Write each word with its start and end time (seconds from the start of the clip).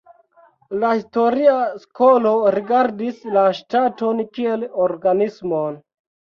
La 0.83 0.87
historia 0.99 1.57
skolo 1.83 2.33
rigardis 2.57 3.21
la 3.37 3.45
ŝtaton 3.61 4.27
kiel 4.35 4.69
organismon. 4.89 5.83